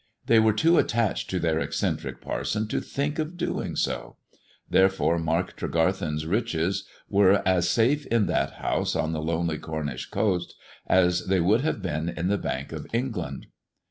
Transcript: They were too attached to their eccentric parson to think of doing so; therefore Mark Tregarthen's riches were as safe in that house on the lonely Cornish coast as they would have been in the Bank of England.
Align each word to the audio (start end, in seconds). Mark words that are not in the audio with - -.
They 0.25 0.39
were 0.39 0.51
too 0.53 0.79
attached 0.79 1.29
to 1.29 1.37
their 1.37 1.59
eccentric 1.59 2.21
parson 2.21 2.67
to 2.69 2.81
think 2.81 3.19
of 3.19 3.37
doing 3.37 3.75
so; 3.75 4.15
therefore 4.67 5.19
Mark 5.19 5.55
Tregarthen's 5.55 6.25
riches 6.25 6.85
were 7.07 7.47
as 7.47 7.69
safe 7.69 8.07
in 8.07 8.25
that 8.25 8.53
house 8.53 8.95
on 8.95 9.11
the 9.11 9.21
lonely 9.21 9.59
Cornish 9.59 10.07
coast 10.09 10.55
as 10.87 11.27
they 11.27 11.39
would 11.39 11.61
have 11.61 11.83
been 11.83 12.09
in 12.09 12.29
the 12.29 12.39
Bank 12.39 12.71
of 12.71 12.87
England. 12.91 13.45